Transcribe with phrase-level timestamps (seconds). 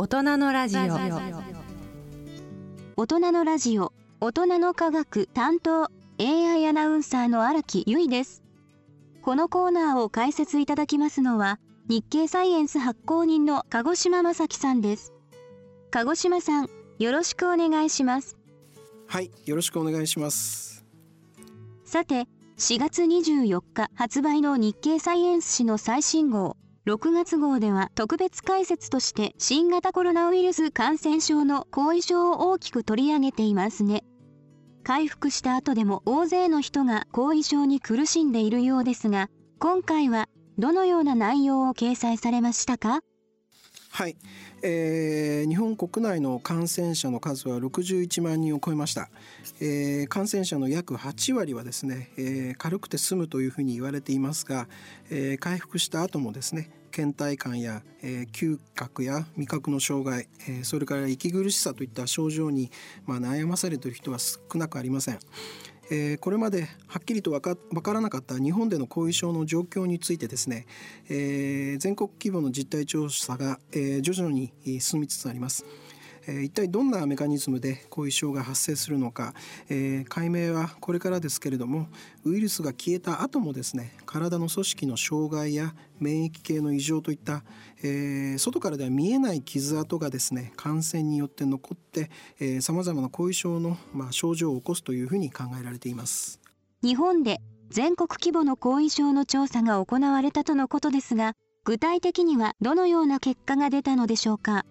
[0.00, 0.80] 大人のラジオ。
[2.96, 3.92] 大人のラジオ。
[4.20, 5.90] 大人の科学担当
[6.20, 8.44] AI アナウンサーの荒木由衣です。
[9.22, 11.58] このコーナーを解説いただきますのは
[11.88, 15.12] 日経サイエンス発行人の鹿児島正樹さんです。
[15.90, 16.70] 鹿児島さん
[17.00, 18.38] よろしくお願いします。
[19.08, 20.86] はいよろしくお願いします。
[21.84, 26.56] さて4月24日発売の日経サイエンス誌の最新号
[26.88, 34.04] 6月号では特別解説として新型コロナウイルス感染症の後遺症を大きく取り上げていますね。
[34.84, 39.28] 回復した後でも大勢の人が後遺症に苦しんでいるようですが、
[39.58, 43.02] 今回はどのような内容を掲載されましたか？
[43.90, 44.16] はい、
[44.62, 49.10] えー、日本国内の感染者の数は61万人を超えました、
[49.60, 54.68] えー、感染者の約8割はですね、えー、軽くて済むというふうに言われていますが、
[55.10, 62.70] えー、回復した後もですね倦怠感や、えー、嗅覚や味覚の障害、えー、それから息苦しさといった症状に、
[63.06, 65.18] まあ、悩まされている人は少なくありません。
[65.90, 70.66] えー、これまではっきりと分か分からなかった日本での後遺症の状況についてですね、
[71.08, 75.64] えー、全国規模の実態調査が、えー、徐々に進みつつあります。
[76.28, 79.34] え一体どんなメカニズムで後遺症が発生するのか、
[79.70, 81.88] え、解明はこれからですけれども
[82.24, 87.42] ウイルスが消えた後もですね体の組織の障害や免疫系の異常といった、
[87.82, 92.10] えー、外からでは見えない傷跡がですね感染によって残って
[92.60, 96.40] さまざまな後遺症の、まあ、症状を起こすというふうに考えられています。
[96.82, 104.64] 日本で全国規模の後遺症の調査が行われたとのことですが具体的にはどのような結果が出たのでしょうか。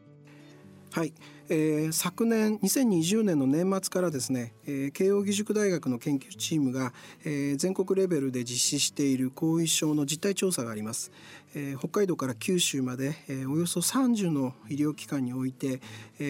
[0.91, 1.13] はい、
[1.49, 6.91] えー、昨年2020年の年末からですね、えー、慶應義塾大学の研究チームが、
[7.23, 11.11] えー、全国レベルで実施している後遺症の実態調査があります、
[11.53, 15.81] えー、北海道から九州まで、えー、およそ30の医療機関において、
[16.19, 16.23] え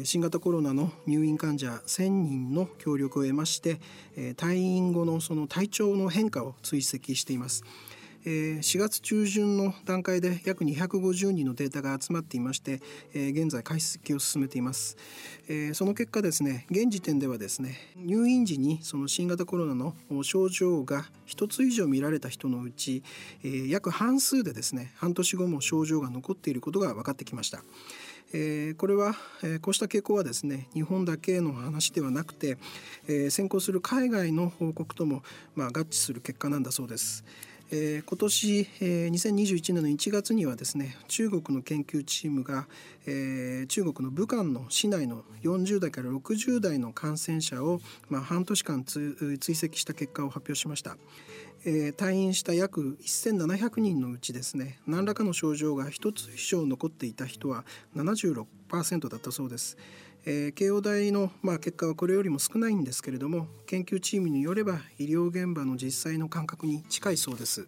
[0.00, 3.80] ー、新型コロナの入院患者1000人の協力を得まして、
[4.16, 7.62] えー、退院後のその体調の変化を追跡しています。
[8.24, 12.80] え4月中旬の段階で約250人のデータが集まっていまして、
[13.14, 14.96] 現在解析を進めています、
[15.72, 23.02] その結果ですね現時点ではですね入院時にその新型コロナの症状が1つ以上見られた人のうち、
[23.42, 27.62] 約半数でですね半年後も症状が残っていることが分かってきました。
[28.32, 32.58] えー、これは、えー、こうした傾向はですね日本だけの話ではなくて、
[33.08, 35.22] えー、先行する海外の報告とも、
[35.56, 37.24] まあ、合致する結果なんだそうです。
[37.72, 42.66] えー、今年、えー、2021年の1月にはですね中国の研究チームが、
[43.06, 50.96] えー、中国の武漢の市内の40代から60代の感染者を、まあ、半年間追跡した結果を発表しました、
[51.64, 57.64] えー、退院した約1700人のうちですね何らかの症状が1つ以上残っていた人は
[57.94, 59.76] 76%だったそうです。
[60.26, 67.66] えー、慶応大の、まあ、結果はこれよりも少ないんですけれども研究チームによれば医療現場の実際の感覚に近いそうです。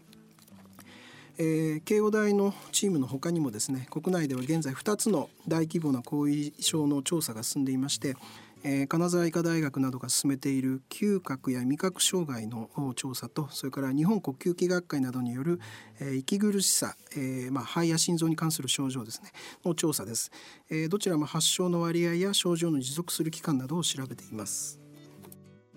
[1.39, 8.17] えー、慶応大のチームの他にもですね国内では現在2つの大規模な後遺症の調査が進んでいまして
[8.65, 15.61] えー、金沢医科大学などが進めている嗅覚や味覚障害の調査とそれから日本呼吸器学会などによる、
[16.01, 19.31] えー、息苦しさ、えーまあ、肺や心臓に関する症状ですね
[19.65, 20.31] の調査です、
[20.71, 24.83] えー、どちらも発症の割合や症状の持続する期間などを調べています。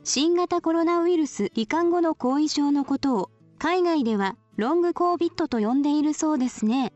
[0.07, 6.94] 新型コロナウイルス罹患後の後遺症のことを海外ではロングコービットと呼んでいるそうですね。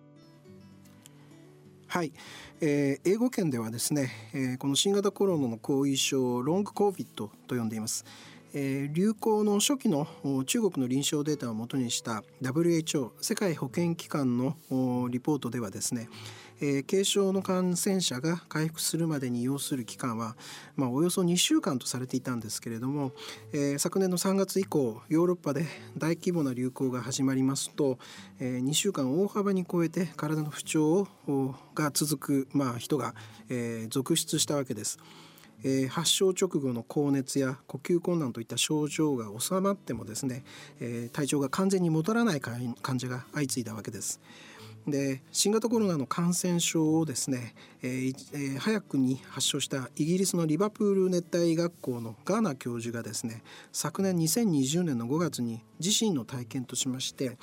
[1.89, 2.13] はい、
[2.61, 8.05] えー、英語圏ではですね、えー、この新型コロナの後遺症ロングコービットと呼んでいます。
[8.53, 10.05] えー、流行の初期の
[10.45, 14.55] 中国の臨床データをもとにした WHO 世界保健機関の
[15.09, 16.09] リポートではですね、
[16.61, 20.35] えー、軽症の感染者が回復するまでに要する期間は、
[20.75, 23.11] まあ、およそ2週間とされていたんですけれども、
[23.53, 25.65] えー、昨年の3月以降ヨーロッパで
[25.97, 27.97] 大規模な流行が始まりますと、
[28.39, 31.07] えー、2週間大幅に超えて体の不調
[31.75, 33.15] が続く、まあ、人が、
[33.49, 34.99] えー、続出したわけです。
[35.89, 40.45] 発症直後の高熱や呼吸困難といった症状が収まってもですね、
[41.11, 44.21] 体調が完全に戻らない患者が相次いだわけです。
[44.89, 57.37] で新型コロナの感染症をですね、えーえー、早くに発症したイギリスのリバプール熱帯学校のガーナ教授がですね昨年2020年の5月に自身の体験としまして、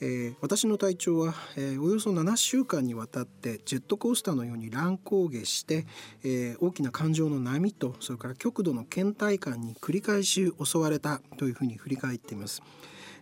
[0.00, 5.86] えー、私の体調は、えー、およそ7週間にわたってジェットコースターのように乱高下して、
[6.22, 12.62] えー、大きな感情の波とそれから極度の倦怠感に繰り返し襲われたというふうに振り返っています。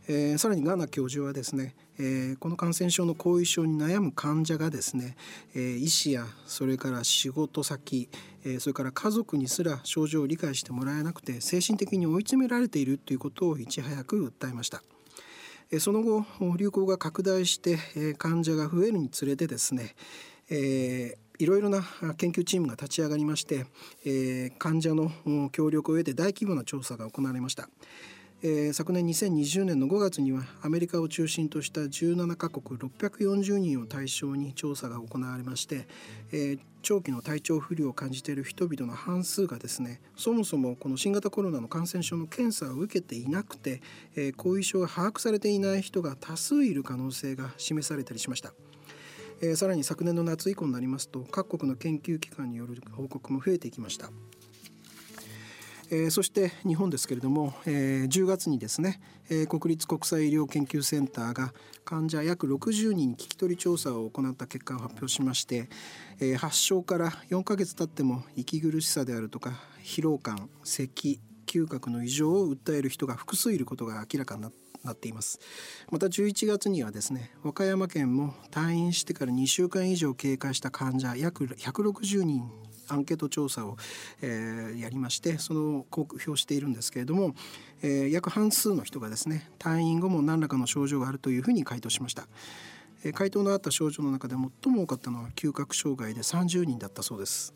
[0.08, 5.16] えー、さらにガーナ教授はですね、えー、この感染症の後遺症に悩む患者がですね、
[5.54, 8.08] えー、医師やそれから仕事先、
[8.44, 14.82] え、それから家族にすら症状を理解してもらえなくて精神的に追い詰められているということをいち早く訴えました。
[15.80, 16.26] その後
[16.58, 17.78] 流行が拡大して
[18.18, 19.94] 患者が増えるにつれてですね、
[20.50, 21.82] えー、いろいろな
[22.18, 23.64] 研究チームが立ち上がりまして、
[24.04, 25.10] えー、患者の
[25.50, 27.68] 協力を得て大規模な調査が行われました。
[28.44, 35.86] えー、昨年2020年の5月にはアメリカを中心とした17カ国640人を対象に調査が行われまして、
[36.32, 43.80] えー、長期の体調不良を感じている人々の半数がですねそもそもこの新型コロナの感染症の検査を受けていなくて、
[44.16, 48.52] えー、後遺症が把握されていない人が多数いる可能性が示されたりしました。
[49.56, 54.10] さらに昨年の夏以降になりますと各国の研究機関による報告も増えていきました。
[55.94, 58.98] えー、そして日本ですけれども、えー、10月にですね、
[59.28, 61.52] えー、国立国際医療研究センターが
[61.84, 65.68] 患者約60人に聞き取り調査を行った結果を発表しまして、
[66.18, 69.52] えー、発症から4ヶ月経っても息苦しさであるとか
[69.84, 74.50] 疲労感咳嗅覚の異常を訴える人が複数いることが明らかにな
[74.84, 75.38] なっています。
[75.92, 82.50] また11月にはですね和歌山県も退院してから2週間以上経過した患者約160人
[82.88, 83.76] アンケート調査を、
[84.20, 87.34] えー、やりましてその公表しているんですけれども、
[87.82, 92.26] えー、約半数の人がですね退院後も何らかの症状があるというふうに回答しました。
[93.04, 97.54] え回答のあった症状の中で最も多かったのは嗅覚障害で30人だったそうです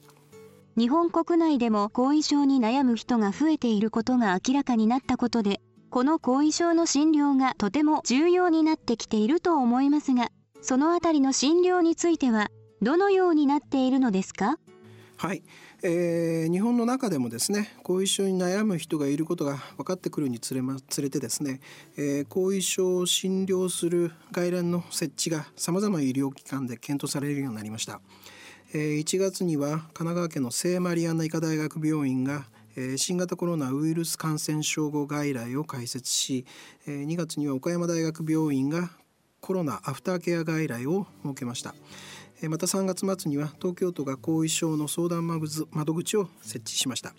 [0.76, 10.28] 日本国内でも後遺症に悩む人が増えていることが明らかになったことでこの後遺症の診療がとても重要になってきていると思いますが
[10.61, 12.49] そのあたりの診療については
[12.82, 14.58] どのようになっているのですか？
[15.19, 15.43] はい、
[15.83, 21.61] えー、日本の中でもですね後遺症に悩む人がいることが分かってくるにつれ,、ま、つれてですね、
[21.97, 28.01] えー、後遺症を診療する外来の設置がさまざまな医療機関で検討されるようになりました。
[28.75, 32.45] えー、1月には神奈川県の聖マリアンナ医科大学病院が
[32.99, 36.45] 新型コロナウイルス感染症後外来を開設し
[36.87, 38.91] 2月には岡山大学病院が
[39.41, 41.75] コロナアフターケア外来を設けました。
[42.43, 47.15] また3月末には東京都が後遺症の相談窓口を設置しました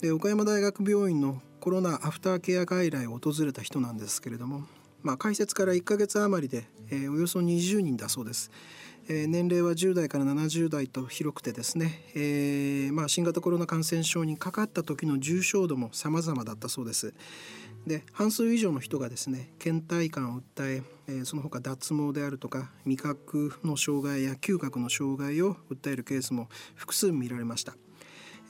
[0.00, 4.64] で岡山大学病院のコロナアフターケア外来を訪れた人なんですけれども、
[5.02, 8.50] まあ、開設から1ヶ月余りで、えー、およそ20人だそうです。
[9.08, 17.14] えー、年齢は10代から70代と広くてですね、えーまあ、新型コロナ感染症にかかった時の重症度も様々だったそうです。
[17.86, 27.74] で半数以上の人がですね倦怠感を訴ええー、その他脱毛であるとか味覚の障害や嗅覚の障害を訴えるケースも複数見られました。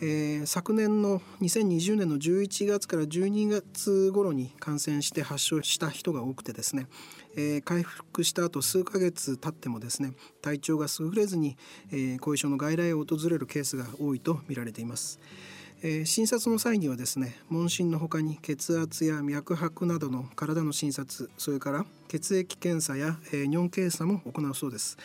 [0.05, 6.89] えー、昨年の2020年の11月から12月頃に感染して発症した人が多くてですね、
[7.37, 11.57] えー、回復した後数ヶ月経ってもですね体調が優れずに、
[11.93, 15.21] えー、後遺症の外来を訪れるケースが多いと見られています。
[15.85, 24.97] えー、診察の際にはですね問診のほかに血圧や脈拍などの体の診察それから血液検査や、えー、尿検査も行うそうです。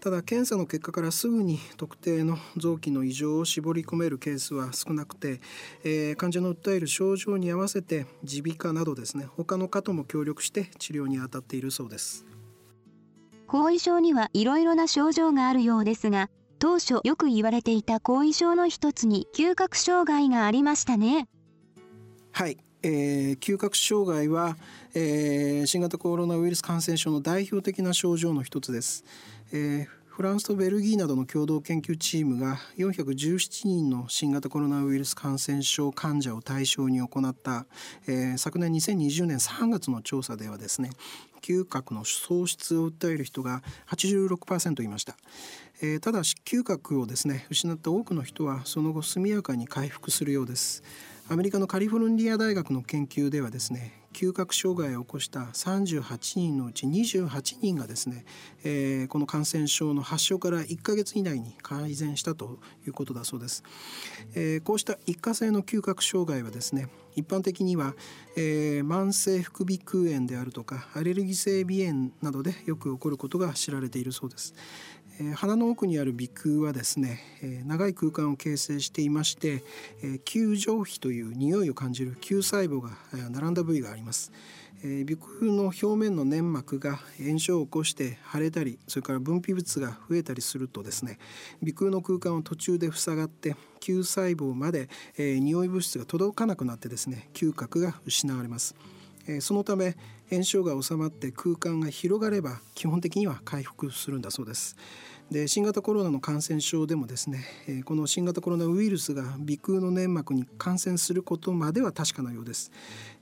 [0.00, 5.40] ただ検査の結果からすぐに特定の臓器の異常を絞り込めるケースは少なくて、
[5.84, 12.26] えー、患者の訴える症状に合わせて耳鼻科などですね他の科とも協力して治療に当たっているそうです。
[13.46, 16.28] 後遺症にはいろいろな症状があるようですが
[16.58, 21.28] 当初よく言われていた後遺症の一つに嗅覚障害がありましたね。
[22.32, 24.56] はい、えー、嗅覚障害は、
[24.94, 29.04] えー、新型コロナウイルス感染症の代表的な症状の一つです、
[29.52, 37.66] えー、フランスとベルギーなどの共同研究チームが417人の新型コロナウイルス感染症患者を対象に行った、
[38.06, 40.90] えー、昨年2020年3月の調査ではですね
[41.42, 45.16] 嗅覚の喪失を訴える人が86%いました、
[45.82, 50.82] えー、ただし嗅覚をですね失った多くの人はその後速やかに回復するようです
[51.28, 58.24] アメリカのカリフォルニア大学の研究ではですね嗅覚障害を起こした38人のうち28人がですね、
[58.64, 63.62] えー、この感染症の発症から1ヶ月以内に改善したということだそうです、
[64.34, 67.94] えー、こうした一過性の嗅覚障害はですね一般的には、
[68.36, 74.54] えー、慢性副鼻腔炎であるとかアレルギー性鼻炎などでよく起こることが知られているそうです。
[75.34, 77.20] 鼻の奥にある鼻腔はですね、
[77.64, 79.62] 長い空間を形成していまして、
[80.02, 82.90] えー、吸上皮という匂いを感じる吸細胞が
[83.30, 84.30] 並んだ部位があります。
[84.82, 91.18] 鼻腔の表面の粘膜が炎症を起こして腫れたりそれから分泌物が増えたりするとですね
[91.60, 98.74] 鼻腔の空間を途中で塞がって吸細胞まで、えー、匂い物質が届かなくなってですね嗅覚が失われます。
[99.40, 99.96] そのため
[100.30, 104.76] 炎症が収まって空間が広がれば基本的には回復するんだそうです。
[105.30, 107.44] で新型コロナの感染症でもですね
[107.84, 112.70] この新型コロナウイルスが鼻腔の粘膜に感染することまでは確かなようです、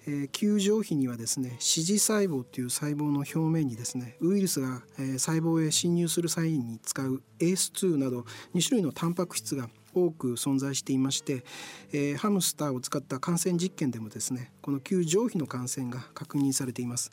[0.07, 11.45] えー、球状皮にはですね支持細胞という細胞の表面にですねウイルスが、えー、細胞へ侵入する際に使う ACE2 など2種類のタンパク質が多く存在していまして、
[11.93, 17.11] えー、ハムスターを使った感染実験でもですねこの球上皮の感染が確認されています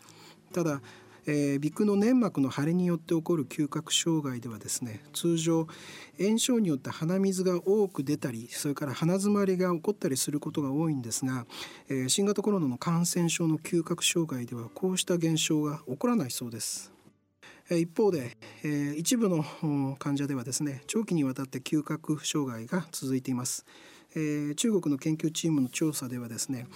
[0.54, 0.82] ただ
[1.28, 5.68] えー、鼻腔の粘膜の腫れによって起こる嗅覚障害ではですね通常
[6.20, 11.46] 炎症によって鼻水が多く出たりそれから鼻づまりが起こったりすることが多いんですが、
[11.90, 16.92] えー、新型コロナの感染症の嗅覚障害ではこうした現象が起こらないそうです。
[17.78, 23.66] 一方で、え、一部の患者ではですね長期にわたって嗅覚障害が続いています。
[24.14, 26.68] え、中国の研究チームの調査ではですね、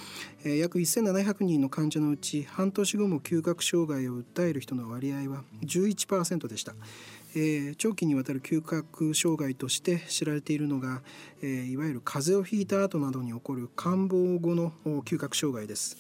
[0.45, 6.75] え、約1700人の患者のうち半年後も嗅覚障害を訴える人の割合は11%でした。
[7.35, 11.01] え、長期にわたる嗅覚障害として知られているのが、
[11.41, 14.71] え、いわゆる風邪をひいた後などに起こる感冒後の
[15.03, 15.97] 嗅覚障害です。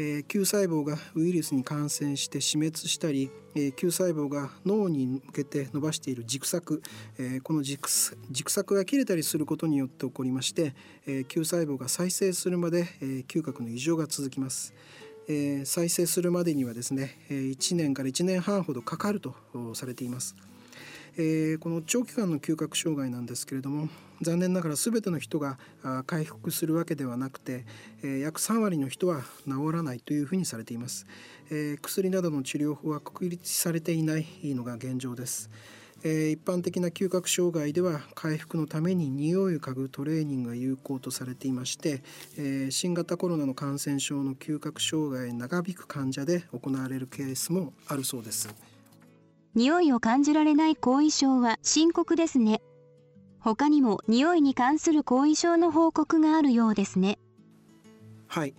[0.00, 6.82] えー、球細胞がウイルスに感染して死滅したり、えー、球細胞が脳に向けて伸ばしている軸索、
[7.18, 7.90] えー、この軸
[8.30, 10.74] 軸索が切れたりすることによって起こりまして、
[11.06, 14.72] えー、球細胞が再生するまで、えー、嗅覚の異常が続きます。
[15.28, 19.34] えー、再生するまでにはですね1年から1年半ほどかかると
[19.74, 20.34] されています。
[21.16, 23.88] えー、この長期間の嗅覚障害なんですけれども
[24.22, 25.58] 残念ながら全ての人が
[26.06, 27.64] 回復するわけではなくて、
[28.02, 31.06] えー、約3割の人は治らないというふうにされています、
[31.50, 35.48] えー、薬などの治療法は確立されていないのが現状です、
[36.04, 42.02] え、一般的な嗅覚障害では回復のために匂いを嗅ぐトレーニングが有効とされていまして、
[42.38, 48.48] え、新型コロナの感染症の嗅覚障害長引く患者で行われるケースもあるそうです。
[49.54, 52.62] 匂いを感じられない後遺症は深刻ですね。
[53.40, 57.18] 他にも匂いに関する後遺症の報告があるようですね。
[58.28, 58.54] はい。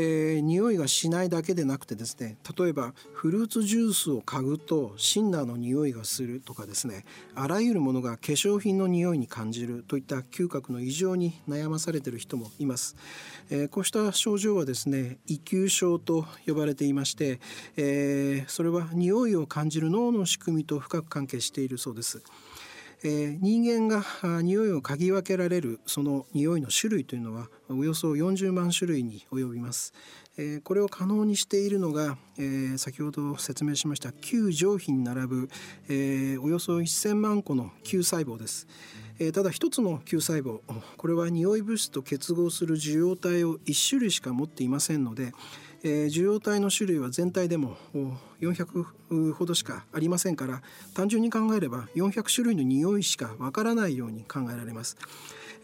[0.00, 12.94] えー、匂いがしないだけでなくてですね例えばフルーツジュースを嗅ぐとシンナーの匂いがするとかですねあらゆるものが化粧品の匂いに感じるといった嗅覚の異常に悩まされている人もいます、
[13.50, 17.40] えー、こうした症状はですね異嗅症と呼ばれていまして、
[17.76, 22.22] えー、それは匂いを感じる脳の仕組みと深く関係しているそうです。
[23.04, 24.04] えー、人間が
[24.42, 29.92] 匂いを嗅ぎ分けられるその匂いの種類というのはおよそ40万種類に及びます。
[30.36, 35.48] えー、これを可能にしているのが、えー、先ほど説明しました旧上皮に並ぶ、
[35.88, 38.68] え、およそ1000万個の球細胞です。
[39.18, 40.60] え、ただ一つの球細胞
[40.96, 45.32] これは匂い物質と結合する受容体を1種類しか持っていませんので、
[45.82, 47.76] 受容体の種類は全体でも
[48.40, 50.62] 400ほどしかありませんから
[50.94, 54.96] 単純に考えれば400種類の匂いしかわからないように考えられます。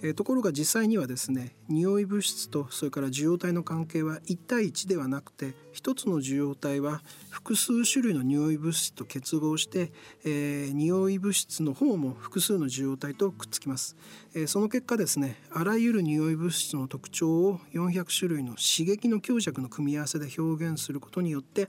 [0.03, 9.93] えー、ところが実際にはですね匂い物質とそれから受容体の関係は1対1ではなくて一つの受容体は複数種類の匂い物質と結合して、
[10.25, 13.97] えー、匂い物質の方も複数の受容体とくっつきます、
[14.35, 21.69] えー、その結果ですねあらゆる匂い物質の特徴を400種類の刺激の強弱の組み合わせで表現することによって、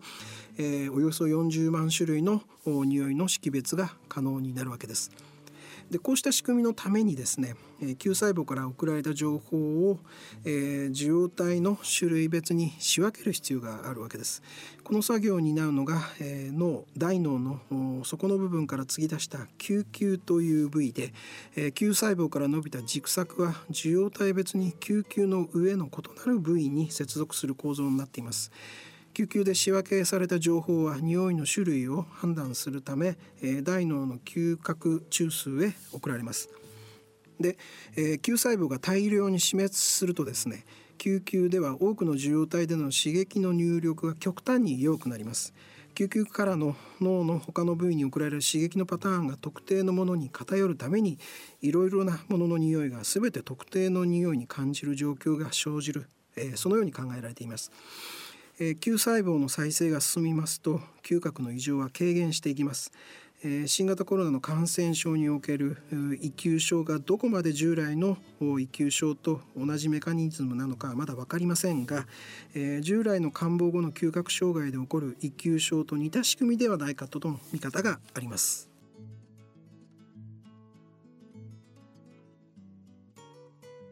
[0.57, 5.34] えー、およそ40万種類の匂いの識別が可能になるわけです。
[5.91, 7.55] でこうした仕組みのためにですね
[7.99, 9.99] 球細胞から送られた情報を、
[10.45, 14.41] えー、受容体の種類別に仕分ける必要があるわけです。
[14.83, 17.59] この作業を担うのが、えー、脳大脳の
[18.03, 21.13] 底の部分から継ぎ出した球球という部位で、
[21.55, 28.51] えー、球細胞から伸びた軸索は受容体別に球球の上の異なる部位に接続する構造になっています。
[29.15, 36.49] 救急で仕分けされた情報は匂いの種類を判断するため、え大脳の嗅覚中枢へ送られます。
[37.39, 37.57] で、
[37.95, 40.65] えー、球細胞が大量に死滅するとですね
[40.97, 45.53] 救急では多くの受容体での刺激の入力が極端に弱くなります。
[45.93, 51.19] 救急からの脳の他の部位に送られる刺激のパターンが特定のものに偏るために
[51.61, 57.71] いろいろなものの匂いが全て特定の匂いに感じる状況が生じる、えー、そのように考えられています。
[58.57, 62.93] えー、球細胞の再生が進みますと嗅覚の異常は軽減していきます、
[63.43, 65.77] えー、新型コロナの感染症における
[66.21, 68.17] 異級症がどこまで従来の
[68.59, 72.07] 異級症と同じメカニズムなのかはまだ分かりませんが、
[72.53, 78.69] えー、従来の感冒後の嗅覚障害で起こる異級症と似た仕組みではないかとの見方があります。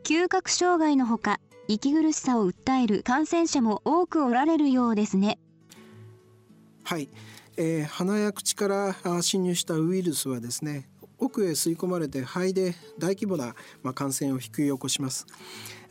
[0.03, 5.39] 嗅覚障害のほか息苦しさを訴える感染者も多くおられるようですね。
[6.83, 7.09] はい、
[7.55, 15.25] えー、鼻や口から侵入したウイルスはですね奥へ吸い込まれて肺で大規模な、まあ、感染を引き起こします。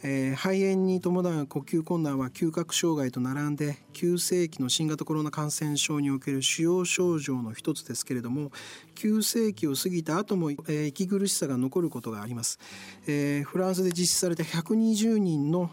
[0.04, 8.50] えー、肺炎に伴う呼吸困難は嗅覚障害と並んで急性期の新型コロナ感染症における主要症状の一つですけれども
[8.94, 12.58] 急性期を過ぎた後も、えー、息苦しさが残ることがあります、
[13.06, 15.70] えー、フランスで実施された120人の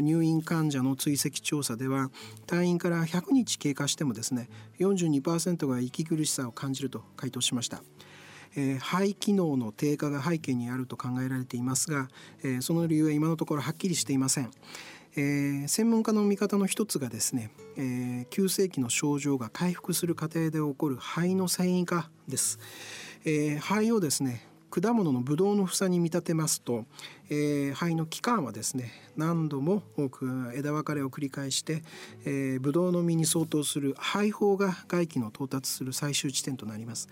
[0.00, 2.10] 入院患者の追跡調査では
[2.46, 7.82] 退院から100日経過してもですね42%が息苦しさを感じると回答しました。
[8.56, 12.08] えー、肺機能の低下が背景にあると考えられていますが、
[12.42, 14.50] えー、その理由は今のところはっきりしていません。
[15.18, 22.58] えー、専門家の見方の一つがですね、えー、急性期の症状が回復する過程で起こる肺の繊維化です、
[23.24, 26.84] えー、肺をですね果物のブドウの房に見立てますと、
[27.30, 31.82] えー、肺の器官はですね何度も多く枝分かれを繰り返して、
[32.26, 37.08] えー、ブドウの実に相当する肺胞が外気の到達する最終地点となります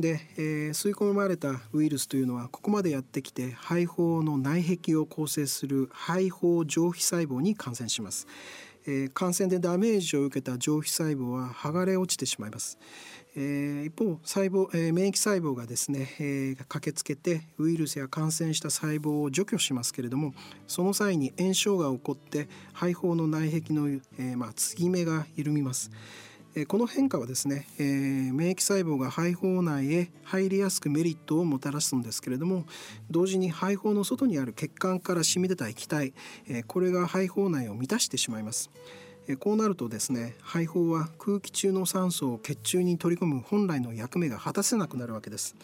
[0.00, 8.28] で、えー、吸い込まれたウイルスというのはここまでやってきて肺胞の内壁を構成する肺胞上皮細胞に感染します、
[8.86, 12.78] えー、感染でダメージを受けた上皮細胞は剥がれ落ちてしまいます、
[13.34, 20.32] えー、一方細胞、えー、免疫細胞がですね、えー、駆けつけてウイルスや感染した細胞を除去しますけれども
[20.68, 25.90] その際に炎症が起こって肺胞の内壁の、えーまあ、継ぎ目が緩みます、
[26.66, 32.64] この変化はですね、えー、免疫細胞が肺胞内へ入りやすくメリットをもたらすんですけれども
[33.10, 36.14] 同時に肺胞の外にある血管から染み出た液体、
[36.48, 38.70] えー、これが肺胞内を満たしてしまいます。
[39.30, 45.54] えこうなるとですね肺胞は空気中の酸素を血中に取り込む本来の役目が果たせなくなるわけです。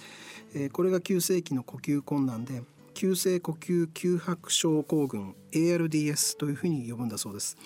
[0.54, 2.62] えこれが急性期の呼吸困難で
[2.92, 7.56] 急性呼吸吸白症候群 ARDS というふうに呼ぶんだそうです。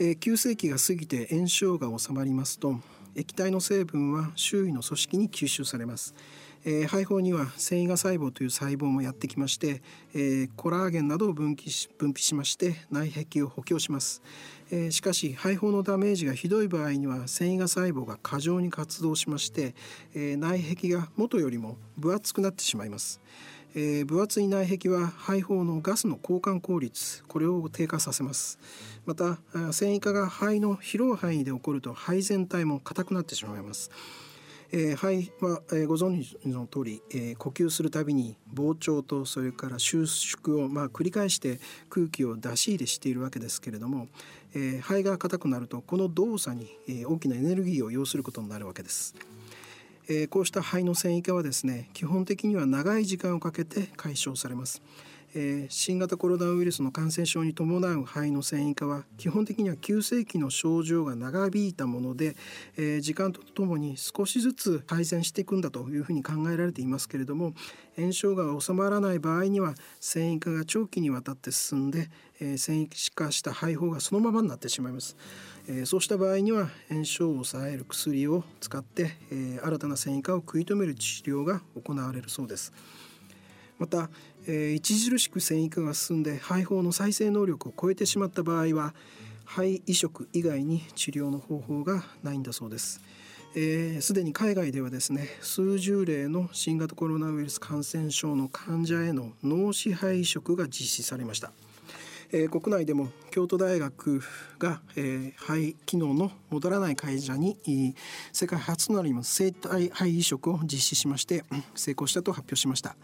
[0.00, 2.76] えー、急性期が過ぎて炎症が収まりますと
[3.16, 6.14] 液体の成分は周囲の組織に吸収されます、
[6.64, 9.82] えー、肺胞には繊維芽細胞という細胞もやってきまして、
[10.14, 14.22] えー、コラーゲンなどを分泌し分泌しまして内壁を補強します、
[14.70, 19.74] えー、しかし肺胞のダメージがひどい場合には繊維芽細胞が過剰に活動しまして、
[20.14, 23.20] え内壁が元よりも分厚くなってしまいます。
[23.74, 28.58] えー、分厚い内壁は肺胞のガスの交換効率これを低下させます
[29.06, 29.38] また
[29.72, 33.90] 繊維化が肺の広い範囲で起こると肺全体も硬くなってしまいます
[34.70, 44.08] えー、肺は、えー、ご存知の通り、えー、呼吸するたびに膨張とそれから収縮を、まあ、繰り返して空気を出し入れしているわけですけれども、
[44.54, 49.14] えー、肺が硬くなるとこの動作に、えー、大きなエネルギーを要することになるわけです。
[50.08, 54.82] え、こうした肺の線維化はですね基本的には長い時間をかけて解消されます。
[55.34, 62.36] えー、新型コロナウイルスの感染症に伴う肺の繊維化は基本的には急性期の症状が長引いたもので、
[62.76, 67.54] えー、時間とともに少しずつ改善していくんだというふうに考えられていますけれども
[67.96, 72.08] 炎症が収まらない場合には繊維化が長期にわたって進んで、
[72.40, 75.16] えー、繊維化した肺胞がそのままになってしまいます。
[75.70, 82.72] えそうした場合には炎症を抑える薬を使って、え新たな繊維化を食い止める治療が行われるそうです。
[83.78, 84.10] また、
[84.46, 88.94] え著しく繊維化が進んで肺胞の再生能力を超えてしまった場合は
[89.44, 92.94] 肺移植以外に治療の方法がないんだそうです。
[92.94, 93.00] す、
[93.54, 101.52] えー、で、に海外ではですね数十例の新型コロナウイルス感染症の患者への脳死肺移植が実施されました。
[102.30, 104.20] えー、国内でも京都大学
[104.58, 107.56] が、えー、肺機能の戻らない患者に
[108.34, 112.96] 世界初となります生体肺移植を実施しまして成功したと発表しました。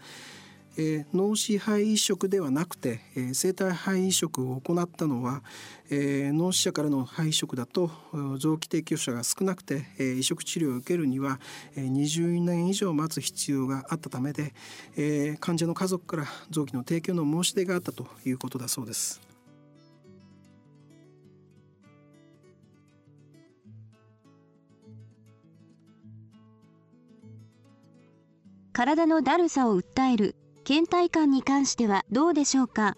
[0.77, 5.43] えー、脳死肺移植ではなくて、えー、生体肺移植を行ったのは、
[5.89, 7.91] えー、脳死者からの肺移植だと
[8.37, 11.39] 臓器提供者が少なくて、えー、移植治療を受けるには、
[11.75, 14.53] えー、20年以上待つ必要があったためで、
[14.97, 19.21] えー、患者の家族から臓器の提供の申し出があったということだそうです。
[28.75, 30.35] 体のだるさを訴える
[30.65, 32.97] 倦怠感に関してはどうでしょうか？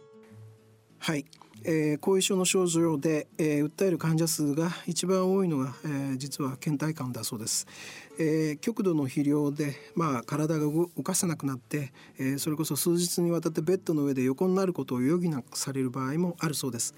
[1.00, 1.26] はい、
[1.66, 7.68] えー、後遺症の症状で、えー、訴える患者数が一番多いのが、えー、実は倦怠感だそうです、
[8.18, 16.96] えー、極度の肥料で、まあ、体が動かせなくなって、えー、それこそ数日にわたってベッドの上で横になることを余儀なくされる場合もあるそうです。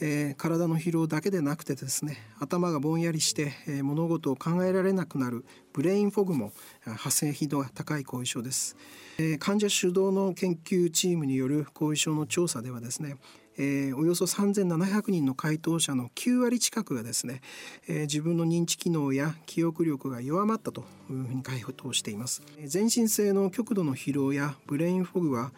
[0.00, 6.52] えー、体の疲労だけでなくてですね頭がぼんやりして、えー、物事を考えられなくなるブレインフォグも
[6.84, 8.76] 発生頻度が高い後遺症です、
[9.18, 13.16] えー、患者主導の研究チームによる後遺症の調査ではですね
[13.56, 17.40] えー、およそ3700人の回答者の9割近くがですね、
[17.88, 22.42] えー、自分の認知機能や記憶力が弱まったというふうに回答しています。
[22.64, 25.52] 全身性の極度の疲労やブレインフォグは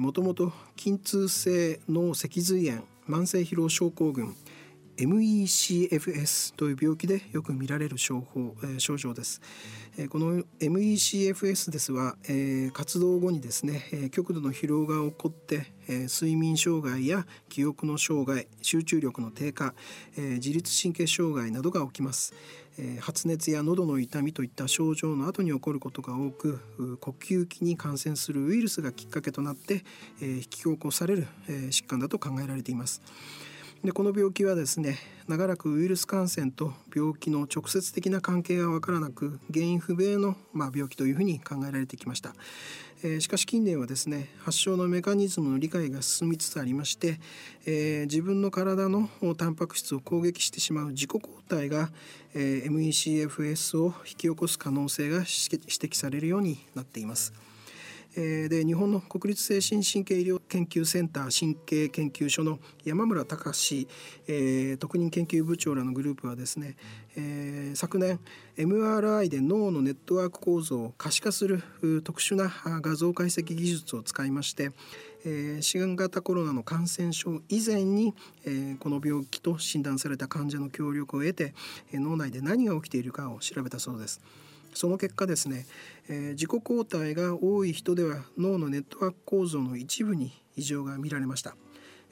[0.00, 4.34] もともと筋痛性脳脊髄炎慢性疲労症候群
[4.96, 9.40] MECFS という病気でよく見られる症法、えー、症状です、
[9.98, 19.74] えー、この MECFS ですは、えー、活動後にですね、えー、極度の疲労が起こって、えー、睡眠障害や記憶の障害集中力の低下、
[20.16, 22.32] えー、自律神経障害などが起きます、
[22.78, 26.58] えー、発熱や喉の痛みといった症状の後に起こることが多く
[27.00, 29.84] 呼吸器に感染するウイルスがきっかけとなって、
[30.22, 33.02] えー、引き起こされる、えー、疾患だと考えられています。
[33.84, 42.34] でこの病気はですね長らくウイルス感染と病気の直接的な関係が分からなく原因不明の、まあ、病気というふうに考えられてきました、
[43.02, 47.20] えー、しかし近年はですね発症のメカニズムの理解が進みつつありまして、
[47.66, 51.90] えー、自分の体のタンパク質を攻撃してしまう自己抗体が、
[52.34, 57.32] えー、MECFS を引き起こす可能性が指摘されるようになっています。
[58.16, 63.86] で日本の国立精神神経医療研究センター神経研究所の山村隆、
[64.26, 66.76] えー、特任研究部長らのグループはですね、
[67.14, 68.18] えー、昨年
[68.56, 71.62] MRI で脳のネットワーク構造を可視化する
[72.04, 72.50] 特殊な
[72.80, 74.70] 画像解析技術を使いまして、
[75.26, 78.14] えー、新型コロナの感染症以前に、
[78.46, 81.52] えー、この病気と診断された患者の協力を得て、
[81.92, 84.22] 脳内で何が起きているかを調べたそうです。
[84.76, 85.66] その結果ですね、
[86.10, 91.56] えー、自己抗体が多い人では脳のネットワーク構造の一部に異常が見られました、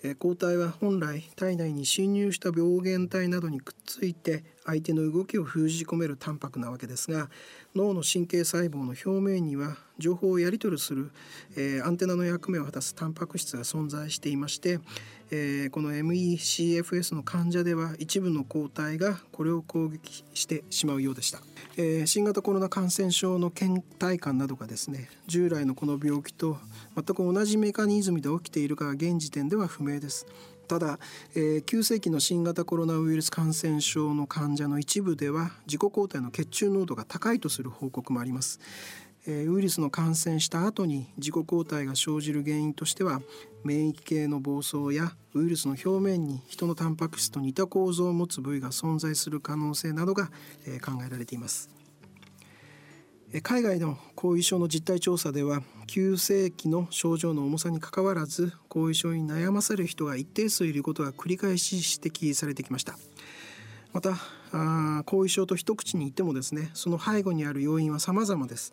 [0.03, 7.29] えー、抗体は本来体内に侵入した病原体などにくっついて相手の動きを封じ込めるタンパクなわけですが
[7.75, 11.11] 脳の神経細胞の表面には情報をやり取りする、
[11.57, 14.81] えー、アンテナの役目を果たすタンパク質が存在していまして、
[15.31, 21.41] えー、この MECFS の患者では一部の抗体がこれを攻撃してしまうようでした。
[21.77, 26.59] えー、新型コロナ感染症の倦怠感などがですね従来のこの病気と
[26.95, 30.27] 全く同じメカニズムで起きているかは現時点では不明です。
[30.67, 30.99] ただ、
[31.35, 38.61] えー、急性期の新型コロナウイルス感染症の患者の一部では自己抗体の血中濃度が高いとする報告もあります
[39.27, 39.47] え。
[39.47, 43.21] ウイルスの感染した後に自己抗体が生じる原因としては
[43.65, 50.31] 免疫系の暴走やウイルスの表面に人のタンパク質と似た構造を持つ部位が存在する可能性などが
[50.67, 51.71] え考えられています
[53.43, 62.97] 海外の後遺症の実態調査では急性期の症状の重さにかかわらず後遺症に悩まされる人が一定数いることが繰り返し指摘されてきました。
[63.93, 64.17] また
[64.53, 68.73] あ後遺症と一口に言ってもですねその背後にある要因は様々です、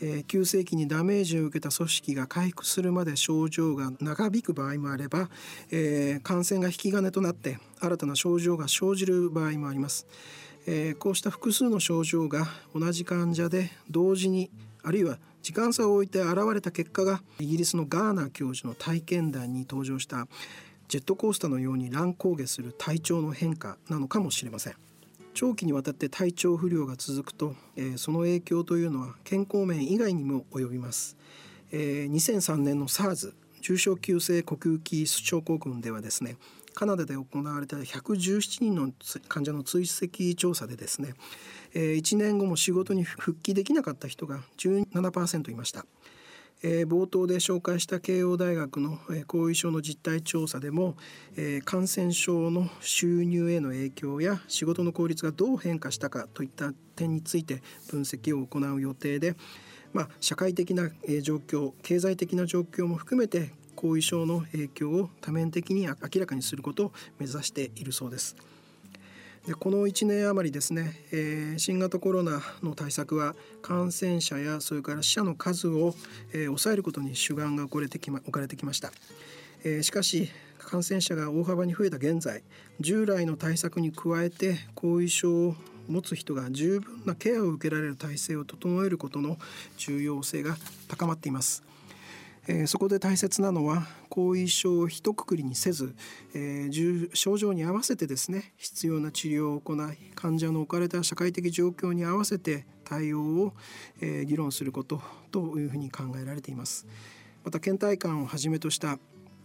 [0.00, 5.28] えー、急性期にダメージを受けた組織が回復するまで症状が長引く場合もあれば、
[5.70, 10.06] えー、感染が引き金となって新たな症状が生じる場合もあります、
[10.66, 14.50] えー、こうした複数の症状が同じ患者で同時に
[14.82, 20.26] あるいは時間差を置いて現れた結果がイギリスのガーナー教授の体験談に登場した
[20.88, 24.74] ジェットコースターのように乱高下する体調の変化なのかもしれません。
[25.36, 31.18] 長期にわたって体調不良が続くと、えー、その影響というのは健康面以外にも及びます、
[31.70, 36.36] えー、2003年の SARS 重症急性呼吸器症候群ではですね
[36.76, 38.92] カナダで行われた117人の
[39.28, 41.14] 患者の追跡調査でですね、
[41.72, 45.86] えー、1年後も仕事に復帰できなかった人が17%いました。
[46.62, 50.96] えー、冒頭で紹介した慶応大学の、えー、後遺症の実態調査でも、
[51.36, 59.34] えー、感染症の収入への影響や仕事の効率がどう変化したかといった点について分析を行う予定で、
[59.94, 68.34] まあ、社会的な、えー、状況経済的な状況も含めて後遺症の影響を多面的に明らかにすることを目指しているそうです。
[69.46, 75.94] でこの1年余りですね、えー、新型コロナの対策は感染者やそれから死者の数を、
[76.32, 78.90] えー、抑えることに主眼が置かれてきま置かれてきました、
[79.62, 82.42] えー、しかし感染者が大幅に増えた現在
[82.80, 85.54] 従来の対策に加えて後遺症を
[85.88, 89.38] 持つ人が十分なケアを受けられる体制を整えることの
[89.76, 90.56] 重要性が
[90.88, 91.62] 高まっています
[92.48, 95.94] え、そこで大切なのは後遺症を一括りにせず、
[96.34, 96.70] え、
[97.12, 103.52] 症状に合わせてですね必要な治療を行い患者の置かれた社会的状況に合わせて対応を、
[104.00, 106.86] え、議論することというふうに考えられています。
[107.44, 108.98] また倦怠感をはじめとした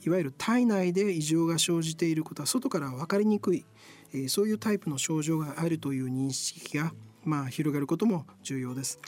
[0.03, 3.65] いわゆる体内で異常が生じていることは外から分かりにくい、
[4.13, 8.99] え、そういうタイプの症状があるという認識が、まあ、広がることも重要です。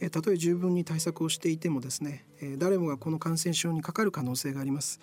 [0.00, 5.00] えー、たとえ十分に対策をしていてもですね、えー、誰もがこの感染症にかかる可能性があります、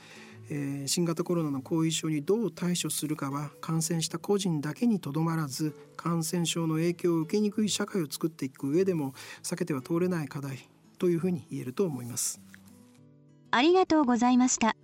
[0.50, 12.42] えー、新型コロナの後遺症にどう対処するかは感染した個人だけにとどまらず感染症の影響を受けにくい社会を作っていく上でも避けては通れない課題というふうに言えると思います。
[13.52, 14.76] ありがとうございました。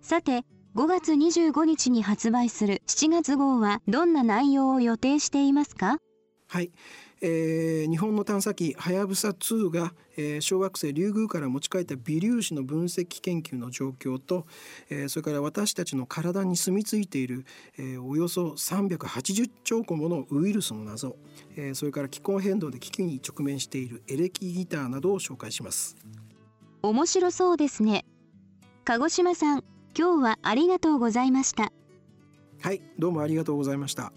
[0.00, 5.98] さて5月25日に発売する7月号はどんな内容を予定していますか？
[6.48, 6.72] はい、
[7.26, 14.46] えー、日本の探査機はやぶさ2が、えー、小惑星リュウグウから持ち帰った微粒子の分析研究の状況と、
[14.90, 17.46] えー、それから私たちの体に住み着いている、
[17.78, 21.16] えー、およそ380兆個ものウイルスの謎、
[21.56, 25.96] えー、それから気候変動で危機に直面しているエレキギターなどを紹介します。
[26.82, 28.04] 面白そうですね。
[28.84, 29.64] 鹿児島さん
[29.98, 31.72] 今日はありがとうございました。
[32.64, 34.10] はいどうもありがとうございました